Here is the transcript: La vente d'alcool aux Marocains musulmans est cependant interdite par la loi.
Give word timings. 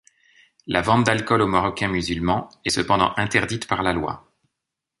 La 0.65 0.81
vente 0.81 1.05
d'alcool 1.05 1.43
aux 1.43 1.47
Marocains 1.47 1.87
musulmans 1.87 2.49
est 2.65 2.71
cependant 2.71 3.13
interdite 3.17 3.67
par 3.67 3.83
la 3.83 3.93
loi. 3.93 4.25